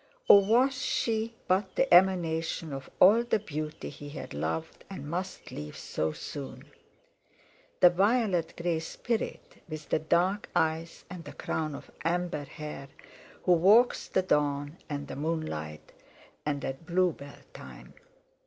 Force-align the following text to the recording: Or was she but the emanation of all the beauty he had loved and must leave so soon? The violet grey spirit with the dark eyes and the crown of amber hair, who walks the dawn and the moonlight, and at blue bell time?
Or 0.27 0.43
was 0.43 0.73
she 0.73 1.35
but 1.47 1.75
the 1.75 1.93
emanation 1.93 2.73
of 2.73 2.89
all 2.99 3.23
the 3.23 3.37
beauty 3.37 3.89
he 3.91 4.09
had 4.09 4.33
loved 4.33 4.83
and 4.89 5.07
must 5.07 5.51
leave 5.51 5.77
so 5.77 6.11
soon? 6.11 6.63
The 7.81 7.91
violet 7.91 8.55
grey 8.59 8.79
spirit 8.79 9.61
with 9.69 9.89
the 9.89 9.99
dark 9.99 10.49
eyes 10.55 11.05
and 11.07 11.23
the 11.23 11.33
crown 11.33 11.75
of 11.75 11.91
amber 12.03 12.45
hair, 12.45 12.87
who 13.43 13.51
walks 13.53 14.07
the 14.07 14.23
dawn 14.23 14.77
and 14.89 15.07
the 15.07 15.15
moonlight, 15.15 15.91
and 16.47 16.65
at 16.65 16.87
blue 16.87 17.11
bell 17.13 17.37
time? 17.53 17.93